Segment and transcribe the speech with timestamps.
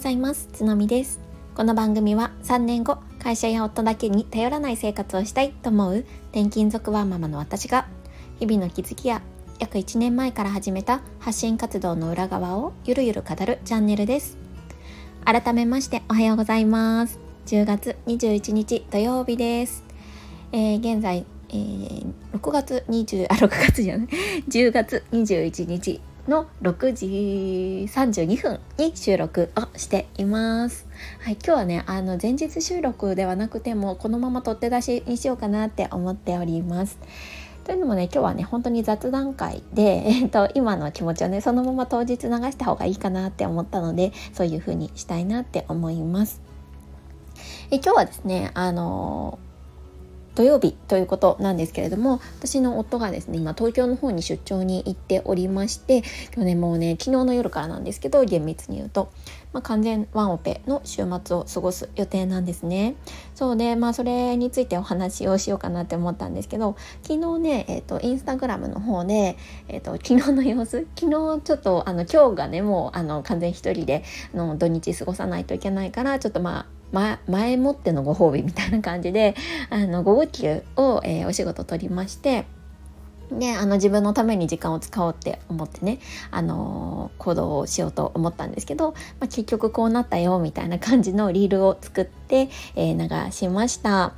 [0.00, 0.48] ございます。
[0.54, 1.20] つのみです。
[1.54, 5.96] この番組は3年後会社や夫だけに頼らない生活をしたいと思う
[6.30, 7.86] 転勤族ワーママの私が
[8.38, 9.20] 日々の気づきや
[9.58, 14.38] 約1年前から始めた発信活動の裏側をゆるゆる語るチャンネルです。
[15.26, 17.18] 改めましておはようございます。
[17.44, 19.84] 10月21日土曜日です、
[20.52, 24.08] えー、現在、えー、6月20あ6月じゃない。
[24.48, 30.86] 10月21日の6時32分に収録をしています。
[31.24, 37.00] はい、今日はね、あの前日収録ではなくてもこのまま取って出しにしようかなって思っております。
[37.64, 46.40] というのもね今日はね本当に雑談会で、 えーと、と今の気持ちをねそのまま当日流した方がいいかなって思ったのでそういう風にしたいなって思います。
[47.72, 49.49] え今日はですねあのー
[50.34, 56.02] 土曜日ということなんですけれども私の夫がですね今東京の方に出張に行っておりまして
[56.34, 59.12] 今日ねもうね昨日の夜からなんですけど厳密に言うと、
[59.52, 62.94] まあ、完全ワンオペの週末を過ごす予定なんですね。
[63.34, 69.36] そうでまあそれについてお話をしようかなって思ったんですけど昨日ねえっ、ー、とインスタグラムの方で、
[69.68, 79.34] えーと、昨日の様子昨日ちょっとあの今日がねもうあの完全一人であの土日過ごさないといけないからちょっとまあま、前もってのご褒美みたいな感じで
[79.70, 82.46] あの午後休を、えー、お仕事取りまして
[83.32, 94.14] であの自分のために時間を使おうって思ってね、あのー、行動をしようと思ったんですけど、まあ、結局こうなったよみたいな感じのリールを作って、えー、流しました。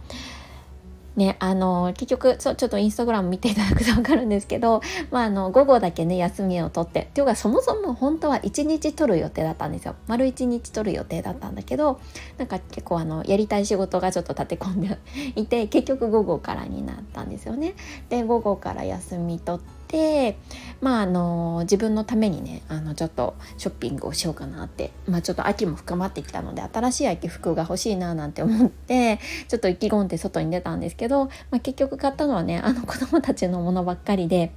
[1.16, 12.00] ね、あの結局ちょちょっとインスタグラム見ていただくと分かるんですけど、 まあ、あの午後だけね休みを取ってっていうかそもそも本当は1日取る予定だったんですよ丸1日取る予定だったんだけど
[12.38, 14.98] なんか結構あのやりたい仕事がちょっと立て込んで
[15.36, 17.74] いて結局午後からになったんですよね。
[18.08, 20.38] で午後から休み取ってで
[20.80, 34.52] まああの自分のためにねあのちょっとショッピングをしようかなってまあちょっと秋も深まってきたので新しい秋服が欲しいななんて思って ちょっと意気込んで外に出たんですけど、まあ、結局買ったのはねあの子供たちのものばっかりで。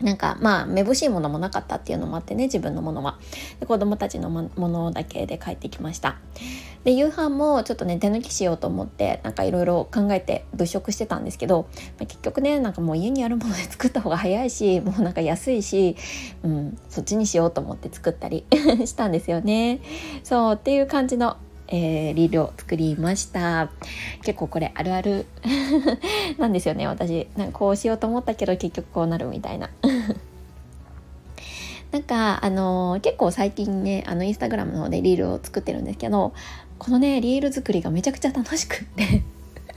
[0.00, 3.18] なんかまあめぼしいものもなかったっていうのもあってね自分のものは。
[3.58, 6.16] で子供たちのものだけで帰ってきました。
[6.84, 11.68] で夕飯もちょっとね手抜きしようと思ってなんかいろいろ考えて物色してたんですけど、
[11.98, 15.96] まあ、結局ねなんかもう家にあるもので作った方が早いしもうなんか安いし、
[16.42, 18.46] うん、そっちにしようと思って作ったり
[18.86, 19.80] したんですよね。
[20.24, 21.36] そうっていう感じの
[21.72, 23.70] えー、リールを作りました。
[24.22, 25.26] 結構これあるある
[26.36, 27.28] なんですよね私。
[27.36, 29.70] なんかこうしようと思ったけど結局こうなるみたいな。
[31.92, 36.32] なんかあの、結構最近ねあのインスタグラムの方でリールを作ってるんですけど
[36.78, 39.22] このねリール作りがめちゃくちゃ楽しくって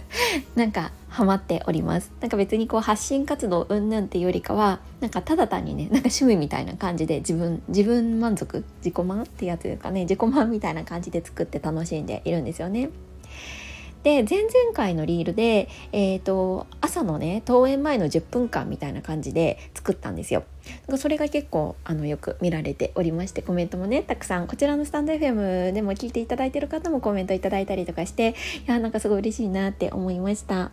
[0.56, 12.90] なんかハマっておりますなんか別にこう発信活動うんぬんっていうよりかはなんかただ単にねなんか趣味みたいな感じで自分自分満足自己満ってやつですかね自己満みたいな感じで作って楽しんでいるんですよね。
[14.04, 20.44] で前々回のリールで、えーと、朝のね登園前の10分間みたいな感じで作ったんですよ。
[20.90, 28.36] かそれが結構あのよく見られておりましてコメントもねたくさんこちらのスタンド FM でも聞いていただいてる方もコメントいただいたりとかして
[28.66, 30.72] いやなんかすごい嬉しいなって思いました。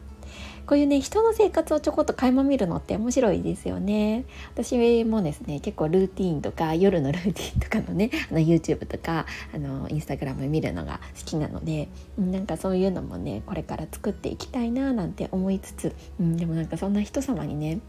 [0.66, 4.24] こういうね人の生活をちょこっと垣間見るのって面白いですよね
[4.54, 17.80] 私もですね結構ルーティンとか夜のルーティンとかのね あの YouTube とかあのインスタグラム見るのが好きなのでなんかそういうのもねこれから作っていきたいななんて思いつつ、うん、でもなんかそんな人様にね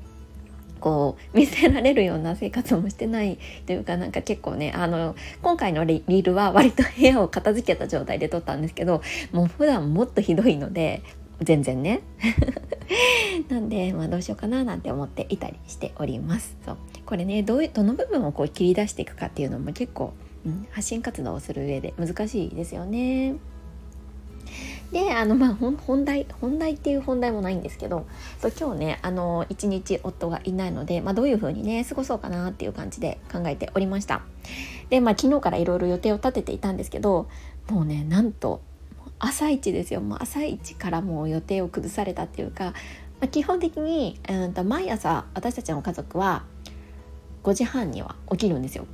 [0.82, 11.04] こう見せられるような生活もしてないというかなんか結構ねあの今回のリールは割と部屋を片付けた状態で撮ったんですけどもう普段もっとひどいので
[11.42, 12.02] 全然ね。
[13.50, 16.56] なんで、まあ、どうしようかななんて思っていたりしております。
[16.66, 16.78] そう。
[17.06, 20.14] これねどういうどの部分をこう切り出していくかっていうのも結構、
[20.46, 23.36] うん、発信活動をする上で難しいですよね。
[24.92, 28.06] であのまあ本題本題っていう本題もないんですけど
[28.40, 34.22] そう今日ねあの一日夫がいないので、まあ、どういう風にね過ごそうかなっていう感じで考えておりました
[34.90, 37.30] でまあ昨日からいろいろ予定を立てていたんですけど
[37.70, 38.62] もうねなんと
[39.18, 42.74] 朝一ですよもう朝一からもう予定を崩されたっていうか、ま
[43.22, 46.44] あ、基本的に、うんと毎朝私たちの家族は
[47.44, 48.86] 5時半には起きるんですよ。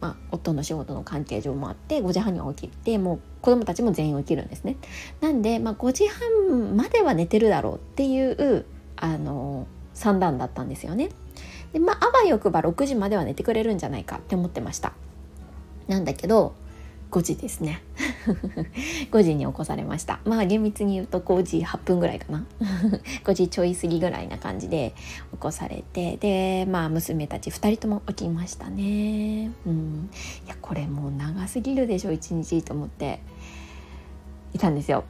[0.00, 4.76] まあ、夫の仕事の関係上もあって5時半に起きてもう子供たちも全員起きるんですね。
[5.20, 8.64] なんで、まあ、5時半までは寝てるだろうっていう
[8.96, 11.10] あの算段だったんですよね。
[11.72, 14.92] でまああわよくば6時までは寝てくれるんじゃないかって思ってました。
[15.88, 16.54] なんだけど
[17.10, 17.82] 5時ですね。
[19.10, 20.20] 5時に起こされました。
[20.24, 22.44] まあ厳密に言うと5時8分ぐらいかな。
[23.24, 24.94] 5時ちょい過ぎぐらいな感じで
[25.32, 26.16] 起こされて。
[26.18, 29.50] でまあ娘たち2人とも起きましたね。
[29.66, 30.10] うん。
[30.46, 33.20] いやこれもう長すぎるでしょ一日と思って。
[34.54, 35.04] いたんですよ。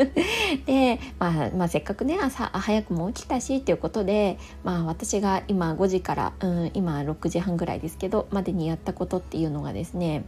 [0.64, 10.24] で、まあ、まあせっかくね朝早くも起きたしっていうことで、まあ、私が今5時から、うん、今6時半ぐらいですけどまでにやったことっていうのがですね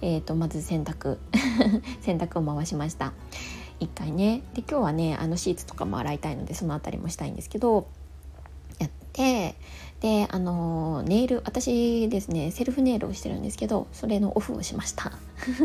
[0.00, 1.18] えーと、まず洗濯
[2.00, 3.12] 洗濯を回しました。
[3.80, 4.42] 一回ね。
[4.54, 7.86] で今日はねあのシーツとかも洗いたいのでその辺りもしたいんですけど
[8.78, 9.54] やって
[10.00, 15.12] であのネイル私ですねセルフネイルをしてるんですけどそれのオフをしました。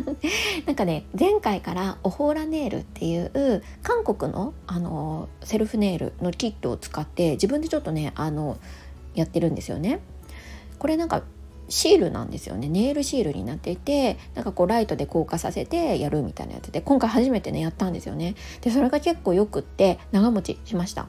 [0.65, 8.57] なんかね前回からオホーラネイルっていう韓国のあのセルフネイルのキットを使って自分でちょっとねあの
[9.15, 10.00] やってるんですよね。
[10.79, 11.24] これなんか
[11.74, 12.70] シールなんですよね。
[12.70, 18.36] ネイルシールになっていてなんかこうライトで硬化させてやるみたいなやつで今回初めてねやったんですよね。
[18.62, 21.08] でそれが結構よくって長持ちしました。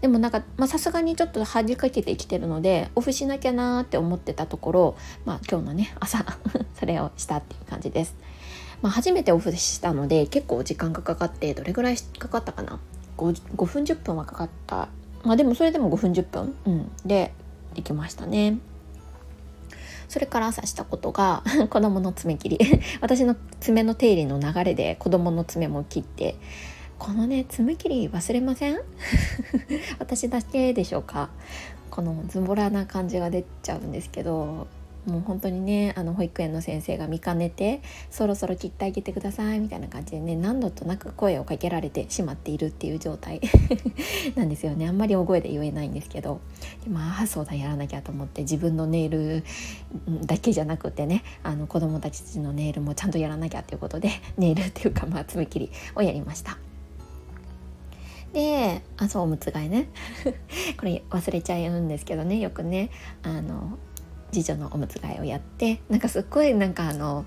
[0.00, 6.24] でもなんかさすがにちょっと恥かけてきてるのでオフしなきゃなーって思ってたところまあ今日のね朝
[6.78, 8.14] それをしたっていう感じです、
[8.82, 12.78] まあ、初めてオフしたので結構時間がかかってどれぐらいかかったかな
[13.16, 14.88] ？5, 5分10分はかかった。
[15.22, 17.32] まあでもそれでも5分10分、うん、で
[17.74, 18.58] できましたね。
[20.08, 22.58] それから朝したことが 子供の爪切り。
[23.00, 26.36] 私の爪の手入れの流れで子供の爪も切って。
[26.98, 28.78] このね爪切り忘れません？
[29.98, 31.28] 私だけでしょうか？
[31.90, 34.66] このズボラな感じが出ちゃうんですけど。
[35.06, 37.80] もう本当にねあの保育園の先生が見かねて
[38.10, 43.40] そろそろ切ってあげてくださいみたいな感じでね何度となく声をかけられてしまっているっていう状態
[44.34, 46.40] なんですよねあんまり大声で言えないんですけど
[46.84, 49.44] でまあそうだやらなきゃと思って自分のネイル
[50.22, 56.58] だけじゃなくてねあの子供たちのネイルもちゃんとやらなきゃっていうことで ネイルっていうかまあ爪切りをやりました。
[58.32, 59.88] であそうおむつ替えね
[60.76, 62.90] これ忘れちゃうんですけどねよくね
[63.22, 63.78] あの
[64.36, 67.24] 次女のおむつ替えをやってなんかすっごいなんかあの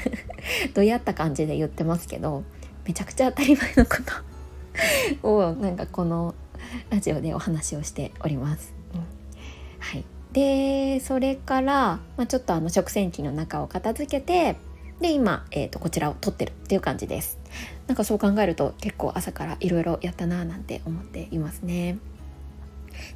[0.74, 2.44] どやった感じで言ってますけど
[2.86, 3.96] めちゃくちゃ当たり前のこ
[5.22, 6.34] と をなんかこの
[6.90, 8.74] ラジオでお話をしております。
[8.94, 9.00] うん、
[9.78, 10.04] はい。
[10.32, 14.56] でそれから、まあ、ちょっとあの食洗機の中を片付けて
[15.00, 17.38] で今、えーと、こちらを撮ってるっていう感じです。
[17.86, 21.98] なんかそう考えると結構朝からいろいろやったなーなんて思っていますね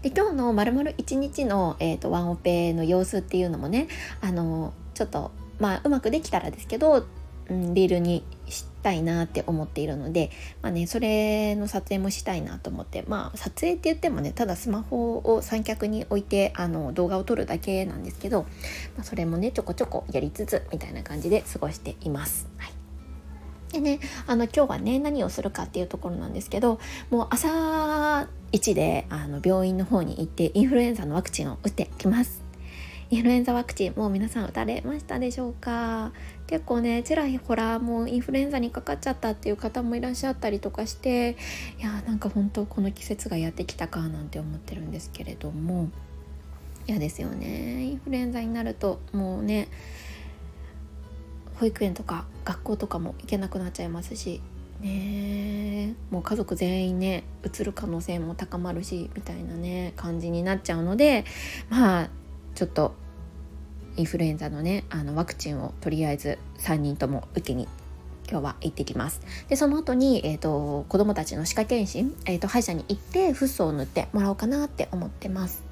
[0.02, 3.88] で今日のまるまる一日の、えーと、ワンオペの様子っていうのもね
[4.20, 7.06] あのちょっとまあうまくできたらですけど、
[7.48, 10.30] うん、リールにしたいなって思っているので、
[10.62, 18.42] まあね、それの撮影もしたいなと思ってまあ撮影って言ってもねただスマホを三脚に置いてあの動画を撮るだけなんですけど、
[18.96, 22.48] まあ、それもねちょこちょこやりつつみたいな感じで過ごしています。
[22.56, 22.79] はい
[23.72, 26.80] でね、あの今日はね何をするかっていうところなんですけど
[27.10, 32.42] もう朝一であの病院の方に行ってインフルエンザのワクチンを打ってきます。
[33.10, 36.12] インフルエンザワクチンもう皆さん打たれましたでしょうか？
[36.46, 41.36] 結構ねちらほらもうインフルエンザにかかっちゃったっていう方もいらっしゃったりとかして
[41.78, 45.88] いやーなんか本当この季節がやってきたかなんて思ってるんですけれども。
[46.86, 47.84] 嫌ですよね。
[47.84, 49.68] インフルエンザになるともうね
[51.60, 54.40] 保育園とか学校とかも行けなくなっちゃいますし
[54.80, 61.26] ねもう家族全員ねうつる可能性も高まるしみたいなね感じになっちゃうので
[61.68, 62.10] まあ
[62.54, 62.94] ちょっと
[63.96, 67.68] インフルエンザのねあのワクチンをとりあえず3人とも受けに
[68.30, 69.20] 今日は行ってきます。
[69.48, 75.64] でその後に、えーと、子どもたちの歯科検診、えーと、歯医者に行ってフッ素を塗ってもらおうかなって思ってます。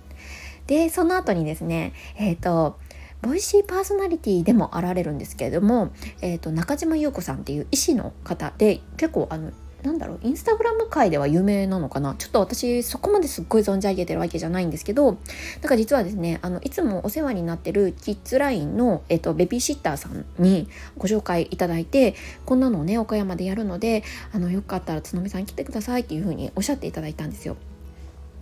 [0.66, 2.76] でその後にですねえっ、ー、と
[3.22, 15.18] ボイシーパーソナリティでもあられるんですけれども、えーと中島優子さんっていう医師の方で結構あのなんだろうインスタグラム界では有名なのかなちょっと私そこまですっごい存じ上げてるわけじゃないんですけど
[15.60, 27.56] だから実はですねあのいつもお世話になってるキッズラインの、えっと、ベビーシッターさんにご紹介いただいてこんなのをね岡山でやるのであのよかったらつのみさん来てくださいっていうふうにおっしゃっていただいたんですよ。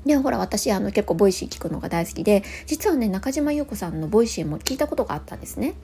[0.07, 5.75] でほら私あの結構 Voicy 聞くのが大好きで実はね中島優子さんの Voicy も聞いたことがあったんですね。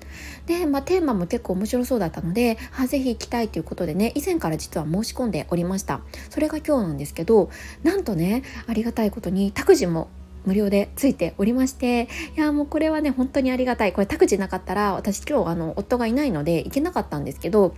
[0.47, 6.01] で、まあ、テーマも結構面白そうだったのであぜひ行きたいということでね以前から実は申し込んでおりました。
[6.31, 7.51] それが今日なんですけど
[7.83, 10.09] なんとねありがたいことに託児も
[10.45, 13.93] 無料でついておりましていやもうこれはね本当にありがたい。
[13.93, 17.75] これ託児なかったら私今日あの夫がいないので行けなかったんですけど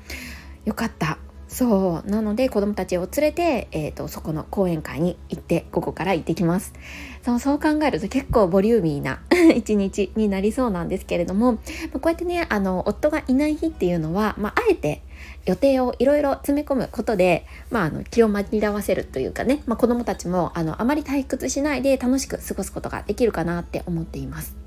[0.66, 1.18] よかった。
[1.54, 6.72] そうなので子供たちを連れて、えーと、そこの講演会に行ってここから行ってきます
[7.22, 9.20] そうそう考えると結構ボリューミーな
[9.54, 11.58] 一日になりそうなんですけれども
[11.92, 15.02] こうやってねあの夫がいない日っていうのは、まあ、あえて
[15.46, 24.63] 予定をいろいろ詰め込むことで、まあ、あの気を紛らわせるというかね、まあ、子どもたちもあのあまり退屈しないで楽しく過ごすことができるかなって思っています。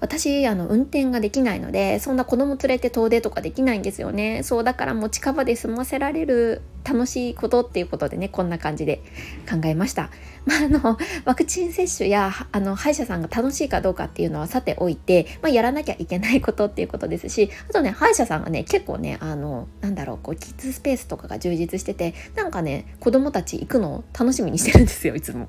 [0.00, 4.42] 私あの運転ができないのでそんな子供連れて遠出とかできないんですよね。
[4.42, 9.02] そうだからもう近場で済ませられる楽しいことっていうことでねこんな感じで
[9.48, 10.10] 考えました、
[10.46, 25.48] まあ、あのワクチン接種やあの歯医者さんが楽しいかどうかっていうのはさておいて、まあ、やらなきゃいけないことっていうことですしあとね歯医者さんがね結構ねあのなんだろうこうキッズスペースとかが充実しててなんかね子供たち行くのを楽しみにしてるんですよいつも。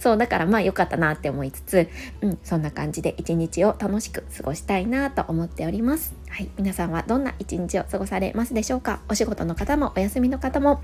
[0.00, 1.88] そうだからまあ良かったなって思いつつ、
[2.20, 6.19] うん、そんな感じで一日を楽しく過ごしたいなと思っております。
[6.30, 9.00] はい皆さんはどんな一日を過ごされますでしょうか？
[9.08, 10.80] お仕事の方もお休みの方も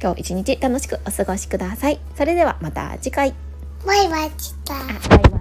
[0.00, 1.98] 今日一日楽しくお過ごしください。
[2.14, 3.34] それではまた次回。
[3.86, 4.30] バイバイ。
[5.08, 5.35] バイバイ